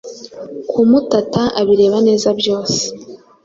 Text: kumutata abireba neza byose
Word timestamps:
kumutata 0.69 1.41
abireba 1.59 1.97
neza 2.07 2.29
byose 2.39 2.81